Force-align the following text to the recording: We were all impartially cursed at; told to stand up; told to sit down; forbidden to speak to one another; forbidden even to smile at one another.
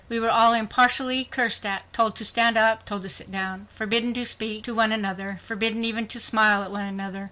We 0.09 0.19
were 0.19 0.31
all 0.31 0.53
impartially 0.55 1.25
cursed 1.25 1.63
at; 1.63 1.93
told 1.93 2.15
to 2.15 2.25
stand 2.25 2.57
up; 2.57 2.87
told 2.87 3.03
to 3.03 3.09
sit 3.09 3.31
down; 3.31 3.67
forbidden 3.75 4.15
to 4.15 4.25
speak 4.25 4.63
to 4.63 4.73
one 4.73 4.91
another; 4.91 5.39
forbidden 5.45 5.85
even 5.85 6.07
to 6.07 6.19
smile 6.19 6.63
at 6.63 6.71
one 6.71 6.85
another. 6.85 7.19